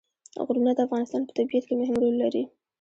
غرونه 0.45 0.71
د 0.75 0.79
افغانستان 0.87 1.21
په 1.25 1.31
طبیعت 1.37 1.63
کې 1.67 1.75
مهم 1.81 1.95
رول 2.03 2.15
لري. 2.23 2.43